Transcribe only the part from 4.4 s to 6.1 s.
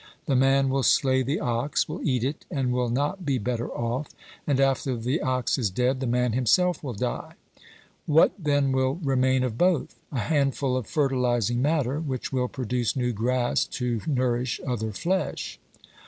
and after the ox is dead the